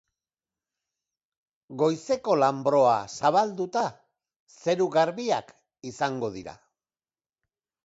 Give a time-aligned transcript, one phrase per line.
[1.81, 3.85] Goizeko lanbroa zabalduta,
[4.57, 5.55] zeru garbiak
[5.93, 6.59] izango dira.